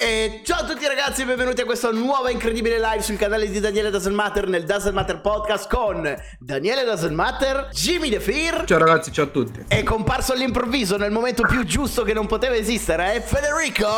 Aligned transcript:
E 0.00 0.42
ciao 0.44 0.60
a 0.60 0.64
tutti 0.64 0.86
ragazzi 0.86 1.22
e 1.22 1.24
benvenuti 1.24 1.60
a 1.60 1.64
questa 1.64 1.90
nuova 1.90 2.30
incredibile 2.30 2.78
live 2.78 3.02
sul 3.02 3.16
canale 3.16 3.50
di 3.50 3.58
Daniele 3.58 3.90
Doesn't 3.90 4.14
Matter 4.14 4.46
nel 4.46 4.64
Doesn't 4.64 4.92
Matter 4.92 5.20
Podcast 5.20 5.68
con 5.68 6.16
Daniele 6.38 6.84
Doesn't 6.84 7.10
Matter, 7.10 7.68
Jimmy 7.72 8.08
The 8.08 8.20
Fear 8.20 8.64
Ciao 8.64 8.78
ragazzi, 8.78 9.10
ciao 9.10 9.24
a 9.24 9.28
tutti. 9.28 9.64
È 9.66 9.82
comparso 9.82 10.34
all'improvviso 10.34 10.96
nel 10.98 11.10
momento 11.10 11.42
più 11.42 11.64
giusto 11.64 12.04
che 12.04 12.12
non 12.12 12.28
poteva 12.28 12.54
esistere, 12.54 13.14
è 13.14 13.20
Federico 13.20 13.88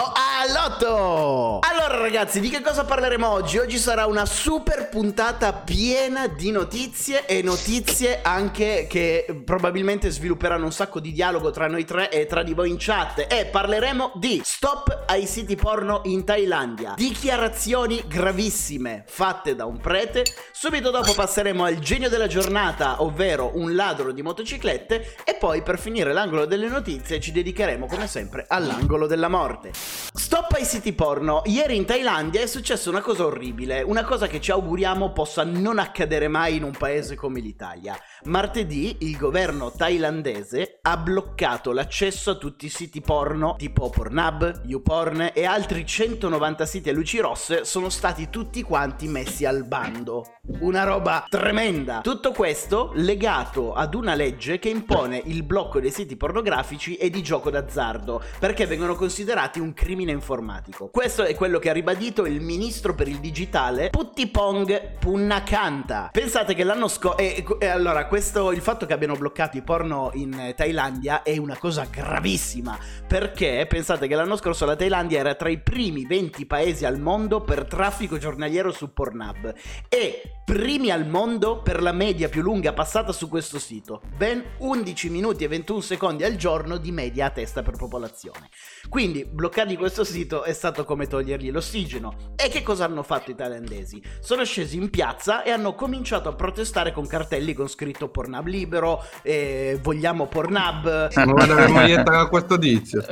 Allotto! 0.40 1.58
Allora 1.70 1.98
ragazzi, 1.98 2.40
di 2.40 2.48
che 2.48 2.62
cosa 2.62 2.86
parleremo 2.86 3.28
oggi? 3.28 3.58
Oggi 3.58 3.76
sarà 3.76 4.06
una 4.06 4.24
super 4.24 4.88
puntata 4.88 5.52
piena 5.52 6.28
di 6.28 6.50
notizie 6.50 7.26
e 7.26 7.42
notizie 7.42 8.20
anche 8.22 8.86
che 8.88 9.42
probabilmente 9.44 10.08
svilupperanno 10.08 10.64
un 10.64 10.72
sacco 10.72 10.98
di 10.98 11.12
dialogo 11.12 11.50
tra 11.50 11.66
noi 11.66 11.84
tre 11.84 12.10
e 12.10 12.24
tra 12.24 12.42
di 12.42 12.54
voi 12.54 12.70
in 12.70 12.76
chat 12.78 13.26
e 13.28 13.44
parleremo 13.44 14.12
di 14.14 14.40
stop 14.42 15.04
ai 15.06 15.26
siti 15.26 15.56
porno 15.56 15.88
in 16.04 16.24
Thailandia, 16.24 16.94
dichiarazioni 16.96 18.02
gravissime 18.06 19.04
fatte 19.06 19.54
da 19.54 19.64
un 19.64 19.78
prete, 19.78 20.24
subito 20.52 20.90
dopo 20.90 21.12
passeremo 21.12 21.64
al 21.64 21.78
genio 21.78 22.08
della 22.08 22.28
giornata, 22.28 23.02
ovvero 23.02 23.50
un 23.54 23.74
ladro 23.74 24.12
di 24.12 24.22
motociclette. 24.22 25.16
E 25.24 25.34
poi 25.34 25.62
per 25.62 25.78
finire 25.78 26.12
l'angolo 26.12 26.46
delle 26.46 26.68
notizie 26.68 27.20
ci 27.20 27.32
dedicheremo 27.32 27.86
come 27.86 28.06
sempre 28.06 28.44
all'angolo 28.48 29.06
della 29.06 29.28
morte. 29.28 29.72
Stop 30.12 30.54
ai 30.54 30.64
siti 30.64 30.92
porno, 30.92 31.42
ieri 31.44 31.76
in 31.76 31.84
Thailandia 31.84 32.40
è 32.40 32.46
successa 32.46 32.90
una 32.90 33.00
cosa 33.00 33.26
orribile, 33.26 33.82
una 33.82 34.02
cosa 34.02 34.26
che 34.26 34.40
ci 34.40 34.50
auguriamo 34.50 35.12
possa 35.12 35.44
non 35.44 35.78
accadere 35.78 36.26
mai 36.26 36.56
in 36.56 36.64
un 36.64 36.72
paese 36.72 37.14
come 37.14 37.38
l'Italia. 37.38 37.96
Martedì 38.24 38.96
il 39.00 39.16
governo 39.16 39.70
thailandese 39.70 40.80
ha 40.82 40.96
bloccato 40.96 41.70
l'accesso 41.70 42.30
a 42.32 42.34
tutti 42.34 42.66
i 42.66 42.70
siti 42.70 43.00
porno 43.00 43.54
tipo 43.56 43.88
Pornhub, 43.88 44.62
YouPorn 44.66 45.30
e 45.32 45.44
altri 45.44 45.86
190 45.86 46.66
siti 46.66 46.90
a 46.90 46.92
luci 46.92 47.18
rosse 47.20 47.64
sono 47.64 47.88
stati 47.88 48.28
tutti 48.30 48.62
quanti 48.62 49.06
messi 49.06 49.46
al 49.46 49.64
bando. 49.64 50.24
Una 50.58 50.82
roba 50.82 51.24
tremenda. 51.28 52.00
Tutto 52.00 52.32
questo 52.32 52.90
legato 52.94 53.72
ad 53.74 53.94
una 53.94 54.14
legge 54.14 54.58
che 54.58 54.68
impone 54.68 55.22
il 55.24 55.44
blocco 55.44 55.78
dei 55.78 55.92
siti 55.92 56.16
pornografici 56.16 56.96
e 56.96 57.08
di 57.08 57.22
gioco 57.22 57.48
d'azzardo, 57.48 58.20
perché 58.40 58.66
vengono 58.66 58.96
considerati 58.96 59.60
un 59.60 59.72
crimine 59.72 60.09
informatico. 60.10 60.88
Questo 60.88 61.24
è 61.24 61.34
quello 61.34 61.58
che 61.58 61.70
ha 61.70 61.72
ribadito 61.72 62.26
il 62.26 62.40
ministro 62.40 62.94
per 62.94 63.08
il 63.08 63.18
digitale 63.18 63.90
Puttipong 63.90 64.98
Punnakanta. 64.98 66.10
Pensate 66.12 66.54
che 66.54 66.64
l'anno 66.64 66.88
scorso... 66.88 67.18
E, 67.18 67.44
e, 67.58 67.66
allora, 67.66 68.06
questo, 68.06 68.52
il 68.52 68.60
fatto 68.60 68.86
che 68.86 68.92
abbiano 68.92 69.14
bloccato 69.14 69.56
i 69.56 69.62
porno 69.62 70.10
in 70.14 70.52
Thailandia 70.56 71.22
è 71.22 71.36
una 71.36 71.56
cosa 71.56 71.86
gravissima, 71.90 72.78
perché 73.06 73.66
pensate 73.68 74.06
che 74.06 74.14
l'anno 74.14 74.36
scorso 74.36 74.64
la 74.64 74.76
Thailandia 74.76 75.18
era 75.18 75.34
tra 75.34 75.48
i 75.48 75.58
primi 75.58 76.06
20 76.06 76.46
paesi 76.46 76.84
al 76.84 76.98
mondo 76.98 77.40
per 77.40 77.64
traffico 77.64 78.18
giornaliero 78.18 78.72
su 78.72 78.92
Pornhub 78.92 79.54
e 79.88 80.22
primi 80.44 80.90
al 80.90 81.06
mondo 81.06 81.62
per 81.62 81.80
la 81.80 81.92
media 81.92 82.28
più 82.28 82.42
lunga 82.42 82.72
passata 82.72 83.12
su 83.12 83.28
questo 83.28 83.58
sito, 83.58 84.02
ben 84.16 84.42
11 84.58 85.08
minuti 85.10 85.44
e 85.44 85.48
21 85.48 85.80
secondi 85.80 86.24
al 86.24 86.36
giorno 86.36 86.76
di 86.76 86.90
media 86.90 87.26
a 87.26 87.30
testa 87.30 87.62
per 87.62 87.76
popolazione. 87.76 88.48
Quindi 88.88 89.24
bloccargli 89.24 89.76
questo 89.76 89.89
sito 89.90 90.44
è 90.44 90.52
stato 90.52 90.84
come 90.84 91.06
togliergli 91.06 91.50
l'ossigeno. 91.50 92.32
E 92.36 92.48
che 92.48 92.62
cosa 92.62 92.84
hanno 92.84 93.02
fatto 93.02 93.30
i 93.30 93.34
thailandesi? 93.34 94.02
Sono 94.20 94.44
scesi 94.44 94.76
in 94.76 94.90
piazza 94.90 95.42
e 95.42 95.50
hanno 95.50 95.74
cominciato 95.74 96.28
a 96.28 96.34
protestare 96.34 96.92
con 96.92 97.06
cartelli 97.06 97.52
con 97.52 97.68
scritto 97.68 98.08
Pornhub 98.08 98.46
libero, 98.46 99.04
eh, 99.22 99.78
vogliamo 99.82 100.26
Pornhub. 100.26 101.10
Ma 101.14 101.24
guarda 101.24 101.54
che 101.64 101.72
maglietta 101.72 102.18
a 102.20 102.28
questo 102.28 102.58
tizio. 102.58 103.04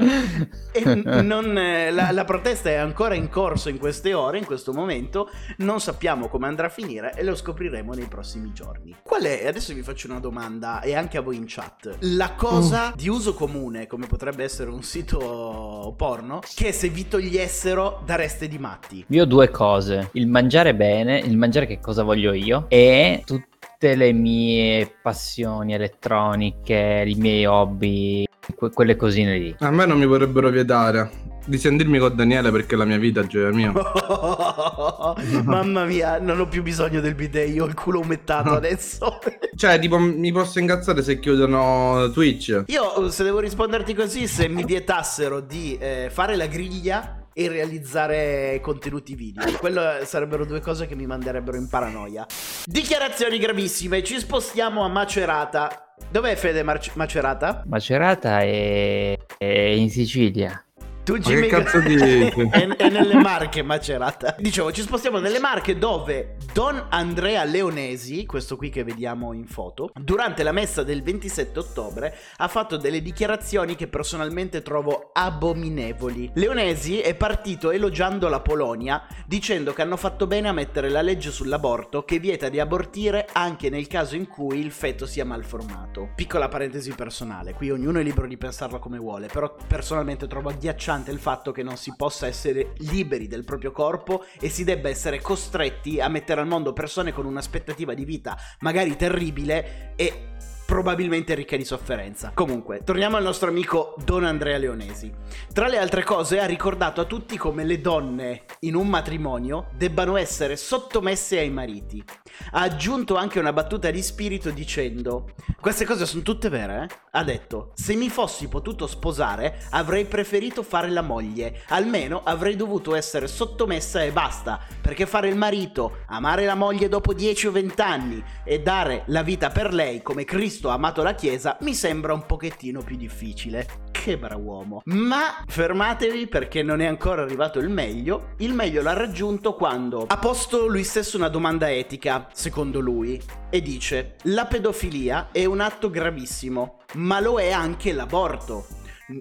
E 0.72 0.94
non, 1.22 1.56
eh, 1.56 1.90
la, 1.90 2.10
la 2.12 2.24
protesta 2.24 2.70
è 2.70 2.74
ancora 2.74 3.14
in 3.14 3.28
corso 3.28 3.68
in 3.68 3.78
queste 3.78 4.14
ore, 4.14 4.38
in 4.38 4.44
questo 4.44 4.72
momento, 4.72 5.30
non 5.58 5.80
sappiamo 5.80 6.28
come 6.28 6.46
andrà 6.46 6.66
a 6.66 6.70
finire 6.70 7.12
e 7.14 7.22
lo 7.22 7.34
scopriremo 7.34 7.92
nei 7.92 8.06
prossimi 8.06 8.52
giorni. 8.52 8.94
Qual 9.02 9.22
è, 9.22 9.46
adesso 9.46 9.74
vi 9.74 9.82
faccio 9.82 10.08
una 10.08 10.20
domanda 10.20 10.80
e 10.80 10.94
anche 10.94 11.18
a 11.18 11.20
voi 11.20 11.36
in 11.36 11.44
chat, 11.46 11.96
la 12.00 12.32
cosa 12.32 12.88
mm. 12.88 12.92
di 12.94 13.08
uso 13.08 13.34
comune, 13.34 13.86
come 13.86 14.06
potrebbe 14.06 14.44
essere 14.44 14.70
un 14.70 14.82
sito 14.82 15.94
porno, 15.96 16.40
che 16.54 16.67
se 16.72 16.88
vi 16.88 17.08
togliessero 17.08 18.02
dareste 18.04 18.48
di 18.48 18.58
matti? 18.58 19.04
Io 19.08 19.22
ho 19.22 19.26
due 19.26 19.50
cose, 19.50 20.10
il 20.12 20.26
mangiare 20.26 20.74
bene, 20.74 21.18
il 21.18 21.36
mangiare 21.36 21.66
che 21.66 21.80
cosa 21.80 22.02
voglio 22.02 22.32
io 22.32 22.66
e 22.68 23.22
tutte 23.24 23.94
le 23.94 24.12
mie 24.12 24.92
passioni 25.02 25.74
elettroniche, 25.74 27.04
i 27.06 27.14
miei 27.14 27.46
hobby, 27.46 28.26
que- 28.56 28.70
quelle 28.70 28.96
cosine 28.96 29.38
lì. 29.38 29.56
A 29.60 29.70
me 29.70 29.86
non 29.86 29.98
mi 29.98 30.06
vorrebbero 30.06 30.48
vietare 30.50 31.27
di 31.48 31.58
sentirmi 31.58 31.98
con 31.98 32.14
Daniele 32.14 32.50
perché 32.50 32.76
la 32.76 32.84
mia 32.84 32.98
vita 32.98 33.20
è 33.20 33.26
gioia 33.26 33.50
mia. 33.50 33.72
Mamma 35.44 35.84
mia, 35.84 36.18
non 36.20 36.38
ho 36.38 36.46
più 36.46 36.62
bisogno 36.62 37.00
del 37.00 37.14
bidet, 37.14 37.48
io 37.48 37.64
ho 37.64 37.66
il 37.66 37.74
culo 37.74 38.00
umettato 38.00 38.50
adesso. 38.54 39.18
cioè, 39.56 39.78
tipo, 39.78 39.98
mi 39.98 40.30
posso 40.30 40.58
incazzare 40.58 41.02
se 41.02 41.18
chiudono 41.18 42.10
Twitch. 42.12 42.64
Io, 42.66 43.10
se 43.10 43.24
devo 43.24 43.40
risponderti 43.40 43.94
così, 43.94 44.26
se 44.26 44.48
mi 44.48 44.64
vietassero 44.64 45.40
di 45.40 45.76
eh, 45.80 46.10
fare 46.12 46.36
la 46.36 46.46
griglia 46.46 47.24
e 47.32 47.48
realizzare 47.48 48.58
contenuti 48.60 49.14
video. 49.14 49.44
Quello 49.58 49.80
sarebbero 50.04 50.44
due 50.44 50.60
cose 50.60 50.86
che 50.86 50.96
mi 50.96 51.06
manderebbero 51.06 51.56
in 51.56 51.68
paranoia. 51.68 52.26
Dichiarazioni 52.64 53.38
gravissime, 53.38 54.02
ci 54.02 54.18
spostiamo 54.18 54.82
a 54.82 54.88
Macerata. 54.88 55.94
Dov'è 56.10 56.34
Fede 56.34 56.62
Mar- 56.62 56.90
Macerata? 56.94 57.62
Macerata 57.66 58.40
è... 58.40 59.16
è 59.38 59.46
in 59.46 59.88
Sicilia. 59.88 60.62
Tu 61.08 61.16
Jimmy 61.16 61.48
che 61.48 61.62
cazzo 61.62 61.80
dici? 61.80 62.04
è, 62.52 62.66
è 62.68 62.90
nelle 62.90 63.14
Marche 63.14 63.62
Macerata. 63.62 64.36
Dicevo, 64.38 64.70
ci 64.72 64.82
spostiamo 64.82 65.18
nelle 65.18 65.38
Marche 65.38 65.78
dove 65.78 66.36
Don 66.52 66.88
Andrea 66.90 67.44
Leonesi, 67.44 68.26
questo 68.26 68.58
qui 68.58 68.68
che 68.68 68.84
vediamo 68.84 69.32
in 69.32 69.46
foto, 69.46 69.90
durante 69.94 70.42
la 70.42 70.52
messa 70.52 70.82
del 70.82 71.02
27 71.02 71.58
ottobre 71.58 72.14
ha 72.36 72.48
fatto 72.48 72.76
delle 72.76 73.00
dichiarazioni 73.00 73.74
che 73.74 73.86
personalmente 73.86 74.60
trovo 74.60 75.08
abominevoli. 75.14 76.30
Leonesi 76.34 77.00
è 77.00 77.14
partito 77.14 77.70
elogiando 77.70 78.28
la 78.28 78.40
Polonia 78.40 79.06
dicendo 79.26 79.72
che 79.72 79.80
hanno 79.80 79.96
fatto 79.96 80.26
bene 80.26 80.48
a 80.48 80.52
mettere 80.52 80.90
la 80.90 81.00
legge 81.00 81.30
sull'aborto 81.30 82.04
che 82.04 82.18
vieta 82.18 82.50
di 82.50 82.60
abortire 82.60 83.28
anche 83.32 83.70
nel 83.70 83.86
caso 83.86 84.14
in 84.14 84.26
cui 84.26 84.58
il 84.58 84.72
feto 84.72 85.06
sia 85.06 85.24
malformato. 85.24 86.10
Piccola 86.14 86.48
parentesi 86.48 86.92
personale, 86.92 87.54
qui 87.54 87.70
ognuno 87.70 87.98
è 87.98 88.02
libero 88.02 88.26
di 88.26 88.36
pensarlo 88.36 88.78
come 88.78 88.98
vuole, 88.98 89.28
però 89.28 89.56
personalmente 89.66 90.26
trovo 90.26 90.50
agghiacciante 90.50 90.96
nonostante 90.98 91.10
il 91.10 91.18
fatto 91.18 91.52
che 91.52 91.62
non 91.62 91.76
si 91.76 91.94
possa 91.96 92.26
essere 92.26 92.72
liberi 92.78 93.28
del 93.28 93.44
proprio 93.44 93.70
corpo 93.70 94.24
e 94.40 94.48
si 94.48 94.64
debba 94.64 94.88
essere 94.88 95.20
costretti 95.20 96.00
a 96.00 96.08
mettere 96.08 96.40
al 96.40 96.46
mondo 96.46 96.72
persone 96.72 97.12
con 97.12 97.24
un'aspettativa 97.26 97.94
di 97.94 98.04
vita 98.04 98.36
magari 98.60 98.96
terribile 98.96 99.92
e 99.96 100.28
probabilmente 100.66 101.34
ricca 101.34 101.56
di 101.56 101.64
sofferenza. 101.64 102.32
Comunque, 102.34 102.82
torniamo 102.84 103.16
al 103.16 103.22
nostro 103.22 103.48
amico 103.48 103.94
Don 104.04 104.24
Andrea 104.24 104.58
Leonesi. 104.58 105.10
Tra 105.50 105.66
le 105.66 105.78
altre 105.78 106.04
cose 106.04 106.40
ha 106.40 106.44
ricordato 106.44 107.00
a 107.00 107.06
tutti 107.06 107.38
come 107.38 107.64
le 107.64 107.80
donne 107.80 108.42
in 108.60 108.74
un 108.74 108.86
matrimonio 108.86 109.68
debbano 109.74 110.18
essere 110.18 110.56
sottomesse 110.56 111.38
ai 111.38 111.48
mariti. 111.48 112.04
Ha 112.52 112.60
aggiunto 112.60 113.16
anche 113.16 113.38
una 113.38 113.52
battuta 113.52 113.90
di 113.90 114.02
spirito 114.02 114.50
dicendo: 114.50 115.34
Queste 115.60 115.84
cose 115.84 116.06
sono 116.06 116.22
tutte 116.22 116.48
vere, 116.48 116.82
eh? 116.82 116.94
Ha 117.12 117.24
detto: 117.24 117.72
Se 117.74 117.94
mi 117.94 118.08
fossi 118.08 118.48
potuto 118.48 118.86
sposare, 118.86 119.66
avrei 119.70 120.04
preferito 120.04 120.62
fare 120.62 120.90
la 120.90 121.02
moglie. 121.02 121.62
Almeno 121.68 122.22
avrei 122.24 122.56
dovuto 122.56 122.94
essere 122.94 123.26
sottomessa 123.26 124.02
e 124.02 124.12
basta. 124.12 124.60
Perché 124.80 125.06
fare 125.06 125.28
il 125.28 125.36
marito, 125.36 125.98
amare 126.06 126.44
la 126.44 126.54
moglie 126.54 126.88
dopo 126.88 127.12
10 127.12 127.46
o 127.46 127.52
20 127.52 127.80
anni 127.80 128.24
e 128.44 128.60
dare 128.60 129.02
la 129.06 129.22
vita 129.22 129.50
per 129.50 129.72
lei 129.72 130.02
come 130.02 130.24
Cristo 130.24 130.70
ha 130.70 130.74
amato 130.74 131.02
la 131.02 131.14
Chiesa 131.14 131.56
mi 131.60 131.74
sembra 131.74 132.12
un 132.12 132.26
pochettino 132.26 132.82
più 132.82 132.96
difficile. 132.96 133.87
Che 134.08 134.18
uomo. 134.36 134.80
Ma 134.86 135.44
fermatevi 135.46 136.28
perché 136.28 136.62
non 136.62 136.80
è 136.80 136.86
ancora 136.86 137.20
arrivato 137.20 137.58
il 137.58 137.68
meglio. 137.68 138.30
Il 138.38 138.54
meglio 138.54 138.80
l'ha 138.80 138.94
raggiunto 138.94 139.52
quando 139.52 140.06
ha 140.08 140.16
posto 140.16 140.66
lui 140.66 140.82
stesso 140.82 141.18
una 141.18 141.28
domanda 141.28 141.70
etica, 141.70 142.26
secondo 142.32 142.80
lui, 142.80 143.20
e 143.50 143.60
dice: 143.60 144.16
La 144.22 144.46
pedofilia 144.46 145.28
è 145.30 145.44
un 145.44 145.60
atto 145.60 145.90
gravissimo, 145.90 146.78
ma 146.94 147.20
lo 147.20 147.38
è 147.38 147.50
anche 147.50 147.92
l'aborto. 147.92 148.66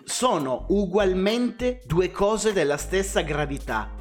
Sono 0.05 0.67
ugualmente 0.69 1.81
due 1.85 2.09
cose 2.09 2.53
della 2.53 2.77
stessa 2.77 3.19
gravità 3.23 3.96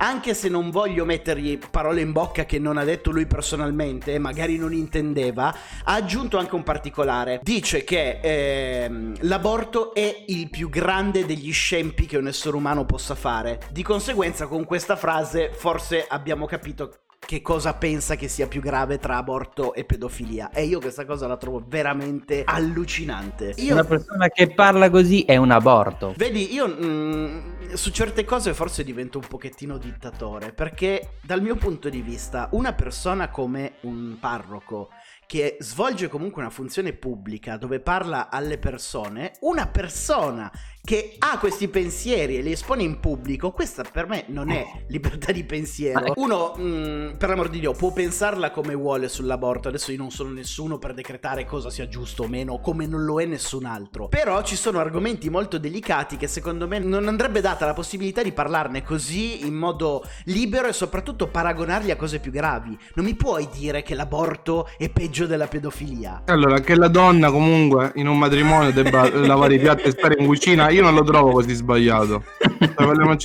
anche 0.00 0.34
se 0.34 0.48
non 0.48 0.70
voglio 0.70 1.04
mettergli 1.04 1.58
parole 1.70 2.00
in 2.00 2.12
bocca 2.12 2.44
che 2.44 2.58
non 2.58 2.78
ha 2.78 2.84
detto 2.84 3.10
lui 3.10 3.26
personalmente, 3.26 4.18
magari 4.18 4.56
non 4.56 4.72
intendeva, 4.72 5.54
ha 5.84 5.94
aggiunto 5.94 6.38
anche 6.38 6.54
un 6.54 6.62
particolare. 6.62 7.40
Dice 7.42 7.84
che 7.84 8.18
ehm, 8.22 9.16
l'aborto 9.20 9.92
è 9.94 10.24
il 10.28 10.48
più 10.48 10.68
grande 10.70 11.26
degli 11.26 11.52
scempi 11.52 12.06
che 12.06 12.16
un 12.16 12.28
essere 12.28 12.56
umano 12.56 12.84
possa 12.86 13.14
fare. 13.14 13.60
Di 13.70 13.82
conseguenza, 13.82 14.46
con 14.46 14.64
questa 14.64 14.96
frase, 14.96 15.50
forse 15.52 16.06
abbiamo 16.08 16.46
capito 16.46 17.00
che 17.30 17.42
cosa 17.42 17.74
pensa 17.74 18.16
che 18.16 18.26
sia 18.26 18.48
più 18.48 18.60
grave 18.60 18.98
tra 18.98 19.16
aborto 19.16 19.72
e 19.74 19.84
pedofilia. 19.84 20.50
E 20.50 20.64
io 20.64 20.80
questa 20.80 21.04
cosa 21.04 21.28
la 21.28 21.36
trovo 21.36 21.62
veramente 21.64 22.42
allucinante. 22.44 23.54
Io... 23.58 23.74
Una 23.74 23.84
persona 23.84 24.26
che 24.30 24.52
parla 24.52 24.90
così 24.90 25.22
è 25.22 25.36
un 25.36 25.52
aborto. 25.52 26.12
Vedi, 26.16 26.52
io 26.52 26.66
mh, 26.66 27.74
su 27.74 27.92
certe 27.92 28.24
cose 28.24 28.52
forse 28.52 28.82
divento 28.82 29.18
un 29.18 29.28
pochettino 29.28 29.78
dittatore, 29.78 30.52
perché 30.52 31.18
dal 31.22 31.40
mio 31.40 31.54
punto 31.54 31.88
di 31.88 32.02
vista 32.02 32.48
una 32.50 32.72
persona 32.72 33.28
come 33.28 33.74
un 33.82 34.16
parroco 34.18 34.88
che 35.24 35.56
svolge 35.60 36.08
comunque 36.08 36.42
una 36.42 36.50
funzione 36.50 36.92
pubblica 36.92 37.56
dove 37.56 37.78
parla 37.78 38.28
alle 38.28 38.58
persone, 38.58 39.34
una 39.42 39.68
persona 39.68 40.50
che 40.82 41.16
ha 41.18 41.38
questi 41.38 41.68
pensieri 41.68 42.38
e 42.38 42.42
li 42.42 42.52
espone 42.52 42.82
in 42.82 43.00
pubblico, 43.00 43.52
questa 43.52 43.84
per 43.90 44.08
me 44.08 44.24
non 44.28 44.50
è 44.50 44.66
libertà 44.88 45.30
di 45.30 45.44
pensiero. 45.44 46.12
Uno, 46.16 46.54
mh, 46.56 46.62
mm, 46.62 47.08
per 47.16 47.28
l'amor 47.28 47.48
di 47.48 47.60
Dio, 47.60 47.72
può 47.72 47.92
pensarla 47.92 48.50
come 48.50 48.74
vuole 48.74 49.08
sull'aborto. 49.08 49.68
Adesso 49.68 49.92
io 49.92 49.98
non 49.98 50.10
sono 50.10 50.30
nessuno 50.30 50.78
per 50.78 50.94
decretare 50.94 51.44
cosa 51.44 51.70
sia 51.70 51.86
giusto 51.86 52.24
o 52.24 52.28
meno, 52.28 52.60
come 52.60 52.86
non 52.86 53.04
lo 53.04 53.20
è 53.20 53.26
nessun 53.26 53.66
altro. 53.66 54.08
Però 54.08 54.42
ci 54.42 54.56
sono 54.56 54.78
argomenti 54.78 55.28
molto 55.28 55.58
delicati 55.58 56.16
che 56.16 56.26
secondo 56.26 56.66
me 56.66 56.78
non 56.78 57.06
andrebbe 57.08 57.40
data 57.40 57.66
la 57.66 57.74
possibilità 57.74 58.22
di 58.22 58.32
parlarne 58.32 58.82
così 58.82 59.46
in 59.46 59.54
modo 59.54 60.04
libero 60.24 60.68
e 60.68 60.72
soprattutto 60.72 61.28
paragonarli 61.28 61.90
a 61.90 61.96
cose 61.96 62.18
più 62.20 62.32
gravi. 62.32 62.76
Non 62.94 63.04
mi 63.04 63.14
puoi 63.14 63.48
dire 63.52 63.82
che 63.82 63.94
l'aborto 63.94 64.68
è 64.78 64.88
peggio 64.88 65.26
della 65.26 65.46
pedofilia. 65.46 66.22
Allora, 66.26 66.60
che 66.60 66.74
la 66.74 66.88
donna 66.88 67.30
comunque 67.30 67.92
in 67.96 68.08
un 68.08 68.18
matrimonio 68.18 68.72
debba 68.72 69.08
lavare 69.26 69.54
i 69.54 69.58
piatti 69.58 69.82
e 69.82 69.90
stare 69.90 70.16
in 70.18 70.26
cucina 70.26 70.69
io 70.70 70.82
non 70.82 70.94
lo 70.94 71.02
trovo 71.02 71.32
così 71.32 71.54
sbagliato. 71.54 72.24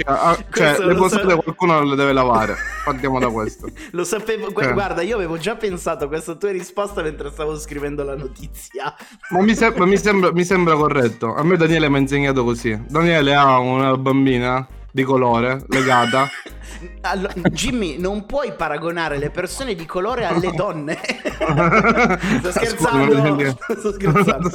ah, 0.06 0.38
cioè, 0.52 0.78
le 0.86 0.96
posate 0.96 1.30
so... 1.30 1.38
qualcuno 1.38 1.84
le 1.84 1.96
deve 1.96 2.14
lavare. 2.14 2.56
Partiamo 2.84 3.20
da 3.20 3.30
questo. 3.30 3.68
lo 3.92 4.04
sapevo. 4.04 4.52
Gu- 4.52 4.62
cioè. 4.62 4.74
Guarda, 4.74 5.02
io 5.02 5.16
avevo 5.16 5.38
già 5.38 5.56
pensato 5.56 6.06
a 6.06 6.08
questa 6.08 6.36
tua 6.36 6.52
risposta 6.52 7.02
mentre 7.02 7.30
stavo 7.32 7.58
scrivendo 7.58 8.04
la 8.04 8.16
notizia. 8.16 8.94
Ma 9.30 9.42
mi, 9.42 9.56
se- 9.56 9.74
mi, 9.76 9.98
sembra, 9.98 10.32
mi 10.32 10.44
sembra 10.44 10.76
corretto. 10.76 11.34
A 11.34 11.44
me 11.44 11.58
Daniele 11.58 11.90
mi 11.90 11.96
ha 11.96 12.00
insegnato 12.00 12.44
così. 12.44 12.80
Daniele 12.88 13.36
ha 13.36 13.60
una 13.60 13.96
bambina 13.98 14.68
di 14.96 15.04
colore 15.04 15.62
legata 15.68 16.30
allora, 17.02 17.34
Jimmy, 17.52 17.98
non 17.98 18.26
puoi 18.26 18.54
paragonare 18.54 19.18
le 19.18 19.30
persone 19.30 19.76
di 19.76 19.86
colore 19.86 20.26
alle 20.26 20.52
donne. 20.56 20.98
Sto 22.40 22.52
scherzando. 22.52 23.58
Sto 23.78 23.92
scherzando. 23.94 24.50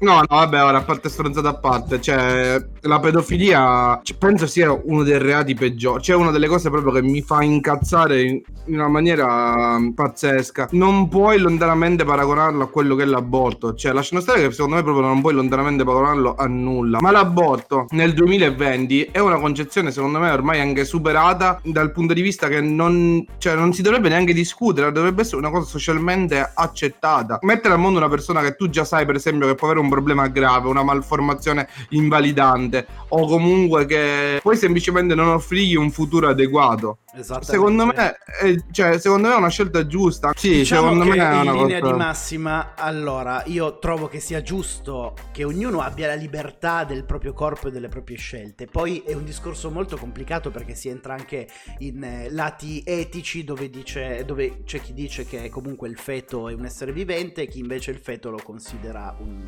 No, 0.00 0.16
no, 0.16 0.26
vabbè, 0.28 0.62
ora 0.62 0.78
a 0.78 0.82
parte 0.82 1.08
stronzata 1.08 1.48
a 1.48 1.54
parte, 1.54 2.00
cioè 2.00 2.62
la 2.80 3.00
pedofilia 3.00 4.00
cioè, 4.02 4.16
penso 4.16 4.46
sia 4.46 4.72
uno 4.72 5.02
dei 5.02 5.18
reati 5.18 5.54
peggiori, 5.54 6.02
cioè 6.02 6.16
una 6.16 6.30
delle 6.30 6.48
cose 6.48 6.70
proprio 6.70 6.92
che 6.92 7.02
mi 7.02 7.22
fa 7.22 7.42
incazzare 7.42 8.22
in, 8.22 8.42
in 8.66 8.74
una 8.74 8.88
maniera 8.88 9.76
um, 9.76 9.92
pazzesca. 9.92 10.68
Non 10.72 11.08
puoi 11.08 11.38
lontanamente 11.38 12.04
paragonarlo 12.04 12.64
a 12.64 12.68
quello 12.68 12.94
che 12.94 13.02
è 13.02 13.06
l'aborto, 13.06 13.74
cioè 13.74 13.92
lasciano 13.92 14.20
stare 14.20 14.42
che 14.42 14.52
secondo 14.52 14.76
me 14.76 14.82
proprio 14.82 15.06
non 15.06 15.20
puoi 15.20 15.34
lontanamente 15.34 15.84
paragonarlo 15.84 16.34
a 16.36 16.46
nulla. 16.46 16.98
Ma 17.00 17.10
l'aborto 17.10 17.86
nel 17.90 18.12
2020 18.14 19.08
è 19.10 19.18
una 19.18 19.38
concezione 19.38 19.90
secondo 19.90 20.18
me 20.18 20.30
ormai 20.30 20.60
anche 20.60 20.84
superata 20.84 21.53
dal 21.62 21.92
punto 21.92 22.12
di 22.14 22.22
vista 22.22 22.48
che 22.48 22.60
non, 22.60 23.24
cioè, 23.38 23.54
non 23.54 23.72
si 23.72 23.82
dovrebbe 23.82 24.08
neanche 24.08 24.32
discutere, 24.32 24.92
dovrebbe 24.92 25.22
essere 25.22 25.36
una 25.36 25.50
cosa 25.50 25.66
socialmente 25.66 26.52
accettata. 26.54 27.38
Mettere 27.42 27.74
al 27.74 27.80
mondo 27.80 27.98
una 27.98 28.08
persona 28.08 28.40
che 28.40 28.56
tu 28.56 28.68
già 28.68 28.84
sai, 28.84 29.06
per 29.06 29.16
esempio, 29.16 29.46
che 29.46 29.54
può 29.54 29.68
avere 29.68 29.82
un 29.82 29.90
problema 29.90 30.28
grave, 30.28 30.68
una 30.68 30.82
malformazione 30.82 31.68
invalidante, 31.90 32.86
o 33.08 33.26
comunque 33.26 33.86
che 33.86 34.38
puoi 34.42 34.56
semplicemente 34.56 35.14
non 35.14 35.28
offrirgli 35.28 35.76
un 35.76 35.90
futuro 35.90 36.28
adeguato. 36.28 36.98
Secondo 37.40 37.86
me, 37.86 38.16
è, 38.40 38.56
cioè, 38.72 38.98
secondo 38.98 39.28
me 39.28 39.34
è 39.34 39.36
una 39.36 39.48
scelta 39.48 39.86
giusta. 39.86 40.32
Sì, 40.34 40.50
diciamo 40.50 40.90
secondo 40.90 41.04
me 41.04 41.16
è 41.16 41.40
una 41.40 41.52
in 41.52 41.56
linea 41.58 41.80
cosa... 41.80 41.92
di 41.92 41.98
massima, 41.98 42.74
allora, 42.74 43.42
io 43.46 43.78
trovo 43.78 44.08
che 44.08 44.20
sia 44.20 44.42
giusto 44.42 45.14
che 45.32 45.44
ognuno 45.44 45.80
abbia 45.80 46.08
la 46.08 46.14
libertà 46.14 46.84
del 46.84 47.04
proprio 47.04 47.32
corpo 47.32 47.68
e 47.68 47.70
delle 47.70 47.88
proprie 47.88 48.16
scelte. 48.16 48.66
Poi 48.66 49.02
è 49.06 49.14
un 49.14 49.24
discorso 49.24 49.70
molto 49.70 49.96
complicato 49.96 50.50
perché 50.50 50.74
si 50.74 50.88
entra 50.88 51.14
anche 51.14 51.48
in 51.78 52.02
eh, 52.02 52.30
lati 52.30 52.82
etici 52.84 53.44
dove, 53.44 53.70
dice, 53.70 54.24
dove 54.24 54.62
c'è 54.64 54.80
chi 54.80 54.92
dice 54.92 55.24
che 55.24 55.48
comunque 55.50 55.88
il 55.88 55.98
feto 55.98 56.48
è 56.48 56.54
un 56.54 56.64
essere 56.64 56.92
vivente 56.92 57.42
e 57.42 57.46
chi 57.48 57.60
invece 57.60 57.90
il 57.90 57.98
feto 57.98 58.30
lo 58.30 58.40
considera 58.42 59.14
un 59.20 59.44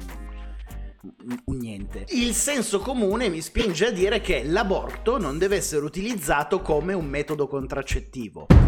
un 1.44 1.56
niente. 1.56 2.06
Il 2.08 2.34
senso 2.34 2.80
comune 2.80 3.28
mi 3.28 3.40
spinge 3.40 3.86
a 3.86 3.90
dire 3.90 4.20
che 4.20 4.42
l'aborto 4.44 5.18
non 5.18 5.38
deve 5.38 5.56
essere 5.56 5.84
utilizzato 5.84 6.60
come 6.60 6.92
un 6.92 7.06
metodo 7.06 7.46
contraccettivo. 7.46 8.65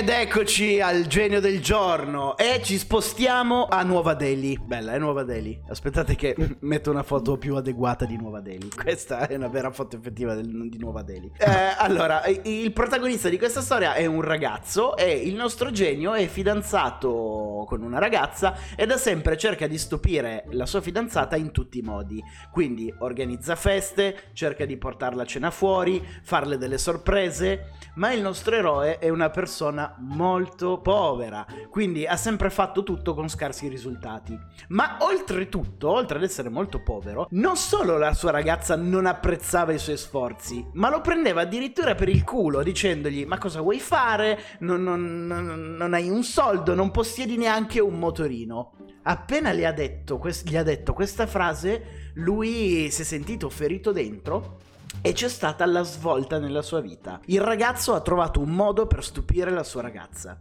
Ed 0.00 0.08
eccoci 0.08 0.80
al 0.80 1.06
genio 1.08 1.40
del 1.40 1.60
giorno 1.60 2.34
e 2.38 2.62
ci 2.64 2.78
spostiamo 2.78 3.66
a 3.66 3.82
Nuova 3.82 4.14
Delhi. 4.14 4.58
Bella, 4.58 4.92
è 4.92 4.98
Nuova 4.98 5.24
Delhi. 5.24 5.60
Aspettate 5.68 6.14
che 6.14 6.34
metto 6.60 6.90
una 6.90 7.02
foto 7.02 7.36
più 7.36 7.54
adeguata 7.54 8.06
di 8.06 8.16
Nuova 8.16 8.40
Delhi. 8.40 8.70
Questa 8.70 9.28
è 9.28 9.34
una 9.34 9.48
vera 9.48 9.70
foto 9.70 9.96
effettiva 9.96 10.32
del, 10.32 10.70
di 10.70 10.78
Nuova 10.78 11.02
Delhi. 11.02 11.30
Eh, 11.36 11.74
allora, 11.76 12.22
il 12.24 12.72
protagonista 12.72 13.28
di 13.28 13.36
questa 13.36 13.60
storia 13.60 13.92
è 13.92 14.06
un 14.06 14.22
ragazzo 14.22 14.96
e 14.96 15.10
il 15.10 15.34
nostro 15.34 15.70
genio 15.70 16.14
è 16.14 16.26
fidanzato 16.28 17.66
con 17.66 17.82
una 17.82 17.98
ragazza 17.98 18.56
e 18.74 18.86
da 18.86 18.96
sempre 18.96 19.36
cerca 19.36 19.66
di 19.66 19.76
stupire 19.76 20.46
la 20.52 20.64
sua 20.64 20.80
fidanzata 20.80 21.36
in 21.36 21.50
tutti 21.50 21.76
i 21.76 21.82
modi. 21.82 22.24
Quindi 22.50 22.90
organizza 23.00 23.54
feste, 23.54 24.30
cerca 24.32 24.64
di 24.64 24.78
portarla 24.78 25.24
a 25.24 25.26
cena 25.26 25.50
fuori, 25.50 26.02
farle 26.22 26.56
delle 26.56 26.78
sorprese, 26.78 27.72
ma 27.96 28.14
il 28.14 28.22
nostro 28.22 28.56
eroe 28.56 28.98
è 28.98 29.10
una 29.10 29.28
persona 29.28 29.88
molto 29.98 30.80
povera, 30.80 31.46
quindi 31.68 32.06
ha 32.06 32.16
sempre 32.16 32.50
fatto 32.50 32.82
tutto 32.82 33.14
con 33.14 33.28
scarsi 33.28 33.68
risultati. 33.68 34.38
Ma 34.68 34.98
oltretutto, 35.00 35.90
oltre 35.90 36.18
ad 36.18 36.24
essere 36.24 36.48
molto 36.48 36.82
povero, 36.82 37.26
non 37.30 37.56
solo 37.56 37.98
la 37.98 38.14
sua 38.14 38.30
ragazza 38.30 38.76
non 38.76 39.06
apprezzava 39.06 39.72
i 39.72 39.78
suoi 39.78 39.96
sforzi, 39.96 40.66
ma 40.74 40.90
lo 40.90 41.00
prendeva 41.00 41.42
addirittura 41.42 41.94
per 41.94 42.08
il 42.08 42.24
culo 42.24 42.62
dicendogli 42.62 43.24
ma 43.24 43.38
cosa 43.38 43.60
vuoi 43.60 43.80
fare? 43.80 44.38
Non, 44.60 44.82
non, 44.82 45.26
non, 45.26 45.74
non 45.76 45.94
hai 45.94 46.08
un 46.08 46.22
soldo, 46.22 46.74
non 46.74 46.90
possiedi 46.90 47.36
neanche 47.36 47.80
un 47.80 47.98
motorino. 47.98 48.72
Appena 49.02 49.52
gli 49.52 49.64
ha, 49.64 49.72
detto, 49.72 50.20
gli 50.44 50.56
ha 50.56 50.62
detto 50.62 50.92
questa 50.92 51.26
frase, 51.26 52.10
lui 52.14 52.90
si 52.90 53.02
è 53.02 53.04
sentito 53.04 53.48
ferito 53.48 53.92
dentro 53.92 54.58
e 55.00 55.12
c'è 55.12 55.28
stata 55.28 55.64
la 55.66 55.82
svolta 55.82 56.38
nella 56.38 56.62
sua 56.62 56.80
vita. 56.80 57.20
Il 57.26 57.40
ragazzo 57.40 57.94
ha 57.94 58.00
trovato 58.00 58.40
un 58.40 58.50
modo 58.50 58.86
per 58.86 59.04
stupire 59.04 59.50
la 59.50 59.62
sua 59.62 59.82
ragazza. 59.82 60.38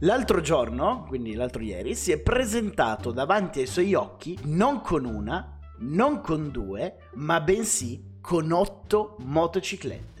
L'altro 0.00 0.40
giorno, 0.40 1.04
quindi 1.08 1.34
l'altro 1.34 1.62
ieri, 1.62 1.94
si 1.94 2.12
è 2.12 2.20
presentato 2.20 3.10
davanti 3.10 3.60
ai 3.60 3.66
suoi 3.66 3.94
occhi 3.94 4.38
non 4.44 4.80
con 4.80 5.04
una, 5.04 5.58
non 5.78 6.20
con 6.20 6.50
due, 6.50 7.10
ma 7.14 7.40
bensì 7.40 8.18
con 8.20 8.52
otto 8.52 9.16
motociclette. 9.20 10.17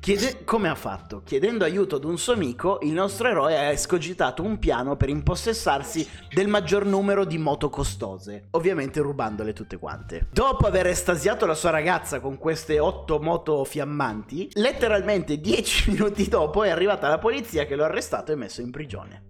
Chiede- 0.00 0.44
come 0.44 0.70
ha 0.70 0.74
fatto? 0.74 1.20
Chiedendo 1.22 1.62
aiuto 1.62 1.96
ad 1.96 2.04
un 2.04 2.16
suo 2.16 2.32
amico, 2.32 2.78
il 2.80 2.92
nostro 2.92 3.28
eroe 3.28 3.58
ha 3.58 3.70
escogitato 3.70 4.42
un 4.42 4.58
piano 4.58 4.96
per 4.96 5.10
impossessarsi 5.10 6.08
del 6.32 6.48
maggior 6.48 6.86
numero 6.86 7.26
di 7.26 7.36
moto 7.36 7.68
costose, 7.68 8.46
ovviamente 8.52 9.00
rubandole 9.00 9.52
tutte 9.52 9.76
quante. 9.76 10.28
Dopo 10.32 10.66
aver 10.66 10.86
estasiato 10.86 11.44
la 11.44 11.52
sua 11.52 11.68
ragazza 11.68 12.18
con 12.20 12.38
queste 12.38 12.78
otto 12.78 13.18
moto 13.20 13.62
fiammanti, 13.64 14.48
letteralmente 14.54 15.38
dieci 15.38 15.90
minuti 15.92 16.26
dopo 16.28 16.64
è 16.64 16.70
arrivata 16.70 17.06
la 17.10 17.18
polizia 17.18 17.66
che 17.66 17.76
lo 17.76 17.82
ha 17.82 17.88
arrestato 17.88 18.32
e 18.32 18.36
messo 18.36 18.62
in 18.62 18.70
prigione. 18.70 19.24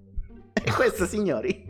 E 0.53 0.71
questo, 0.73 1.05
signori, 1.05 1.67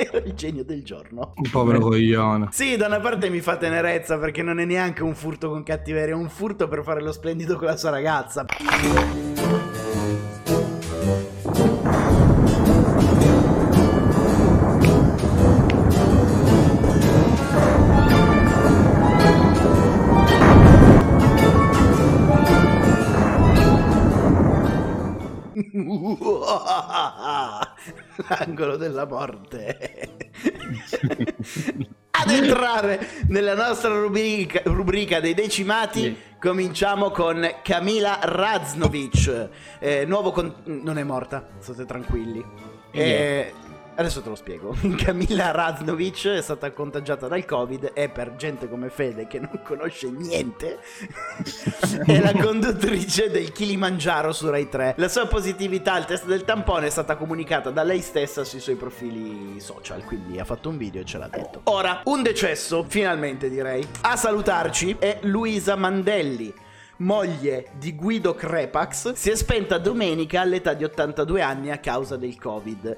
era 0.10 0.24
il 0.24 0.34
genio 0.34 0.64
del 0.64 0.82
giorno. 0.82 1.34
Un 1.36 1.50
povero 1.50 1.80
coglione. 1.80 2.48
Sì, 2.50 2.76
da 2.76 2.86
una 2.86 3.00
parte 3.00 3.28
mi 3.28 3.40
fa 3.40 3.56
tenerezza 3.56 4.18
perché 4.18 4.42
non 4.42 4.60
è 4.60 4.64
neanche 4.64 5.02
un 5.02 5.14
furto 5.14 5.50
con 5.50 5.62
cattiveria, 5.62 6.14
è 6.14 6.16
un 6.16 6.30
furto 6.30 6.68
per 6.68 6.82
fare 6.82 7.02
lo 7.02 7.12
splendido 7.12 7.56
con 7.56 7.66
la 7.66 7.76
sua 7.76 7.90
ragazza. 7.90 8.46
L'angolo 28.28 28.76
della 28.76 29.06
morte. 29.06 30.20
Ad 32.12 32.30
entrare 32.30 33.08
nella 33.28 33.54
nostra 33.54 33.98
rubrica, 33.98 34.60
rubrica 34.64 35.20
dei 35.20 35.32
decimati, 35.32 36.02
sì. 36.02 36.16
cominciamo 36.38 37.10
con 37.10 37.48
Camila 37.62 38.18
Raznovic. 38.22 39.48
Eh, 39.78 40.04
nuovo 40.04 40.30
con... 40.32 40.54
non 40.64 40.98
è 40.98 41.02
morta, 41.02 41.48
state 41.60 41.86
tranquilli. 41.86 42.44
Eh, 42.90 43.52
Adesso 44.00 44.22
te 44.22 44.30
lo 44.30 44.34
spiego. 44.34 44.74
Camilla 44.96 45.50
Raznovic 45.50 46.28
è 46.28 46.40
stata 46.40 46.72
contagiata 46.72 47.28
dal 47.28 47.44
Covid 47.44 47.90
e 47.92 48.08
per 48.08 48.34
gente 48.36 48.66
come 48.66 48.88
Fede 48.88 49.26
che 49.26 49.38
non 49.38 49.60
conosce 49.62 50.08
niente 50.10 50.78
è 52.06 52.18
la 52.18 52.32
conduttrice 52.32 53.28
del 53.28 53.52
Kilimangiaro 53.52 54.32
su 54.32 54.48
Rai 54.48 54.70
3. 54.70 54.94
La 54.96 55.08
sua 55.08 55.26
positività 55.26 55.92
al 55.92 56.06
test 56.06 56.24
del 56.24 56.46
tampone 56.46 56.86
è 56.86 56.90
stata 56.90 57.16
comunicata 57.16 57.68
da 57.68 57.82
lei 57.82 58.00
stessa 58.00 58.42
sui 58.42 58.60
suoi 58.60 58.76
profili 58.76 59.60
social, 59.60 60.02
quindi 60.04 60.38
ha 60.38 60.46
fatto 60.46 60.70
un 60.70 60.78
video 60.78 61.02
e 61.02 61.04
ce 61.04 61.18
l'ha 61.18 61.28
detto. 61.28 61.60
Ora, 61.64 62.00
un 62.04 62.22
decesso, 62.22 62.86
finalmente 62.88 63.50
direi. 63.50 63.86
A 64.00 64.16
salutarci 64.16 64.96
è 64.98 65.18
Luisa 65.24 65.76
Mandelli 65.76 66.54
moglie 67.00 67.68
di 67.78 67.94
Guido 67.94 68.34
Crepax, 68.34 69.12
si 69.12 69.30
è 69.30 69.34
spenta 69.34 69.78
domenica 69.78 70.40
all'età 70.40 70.74
di 70.74 70.84
82 70.84 71.42
anni 71.42 71.70
a 71.70 71.78
causa 71.78 72.16
del 72.16 72.38
Covid. 72.38 72.96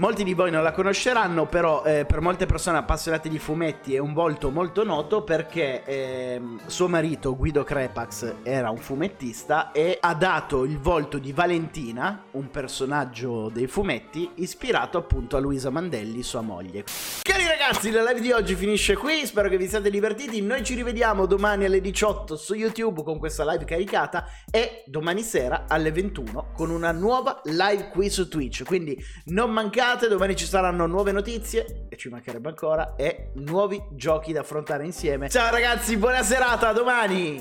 Molti 0.00 0.22
di 0.22 0.32
voi 0.32 0.52
non 0.52 0.62
la 0.62 0.70
conosceranno, 0.70 1.46
però 1.46 1.82
eh, 1.82 2.04
per 2.04 2.20
molte 2.20 2.46
persone 2.46 2.78
appassionate 2.78 3.28
di 3.28 3.40
fumetti 3.40 3.96
è 3.96 3.98
un 3.98 4.12
volto 4.12 4.50
molto 4.50 4.84
noto 4.84 5.24
perché 5.24 5.82
eh, 5.84 6.40
suo 6.66 6.86
marito 6.86 7.34
Guido 7.34 7.64
Crepax 7.64 8.34
era 8.44 8.70
un 8.70 8.76
fumettista 8.76 9.72
e 9.72 9.98
ha 10.00 10.14
dato 10.14 10.62
il 10.62 10.78
volto 10.78 11.18
di 11.18 11.32
Valentina, 11.32 12.26
un 12.32 12.48
personaggio 12.48 13.48
dei 13.48 13.66
fumetti, 13.66 14.30
ispirato 14.36 14.98
appunto 14.98 15.36
a 15.36 15.40
Luisa 15.40 15.70
Mandelli, 15.70 16.22
sua 16.22 16.42
moglie. 16.42 16.84
Cari 17.20 17.48
ragazzi, 17.48 17.90
la 17.90 18.04
live 18.04 18.20
di 18.20 18.30
oggi 18.30 18.54
finisce 18.54 18.96
qui, 18.96 19.26
spero 19.26 19.48
che 19.48 19.56
vi 19.56 19.66
siate 19.66 19.90
divertiti, 19.90 20.40
noi 20.40 20.62
ci 20.62 20.76
rivediamo 20.76 21.26
domani 21.26 21.64
alle 21.64 21.80
18 21.80 22.36
su 22.36 22.54
YouTube 22.54 23.02
con 23.02 23.18
questa 23.18 23.44
live 23.50 23.64
caricata 23.64 24.26
e 24.48 24.84
domani 24.86 25.22
sera 25.22 25.64
alle 25.66 25.90
21 25.90 26.52
con 26.54 26.70
una 26.70 26.92
nuova 26.92 27.40
live 27.46 27.88
qui 27.88 28.08
su 28.10 28.28
Twitch, 28.28 28.62
quindi 28.62 28.96
non 29.24 29.50
mancate 29.50 29.86
domani 29.96 30.36
ci 30.36 30.46
saranno 30.46 30.86
nuove 30.86 31.12
notizie, 31.12 31.86
e 31.88 31.96
ci 31.96 32.08
mancherebbe 32.08 32.48
ancora, 32.48 32.94
e 32.96 33.30
nuovi 33.34 33.82
giochi 33.90 34.32
da 34.32 34.40
affrontare 34.40 34.84
insieme. 34.84 35.28
Ciao 35.28 35.50
ragazzi, 35.50 35.96
buona 35.96 36.22
serata, 36.22 36.68
a 36.68 36.72
domani! 36.72 37.36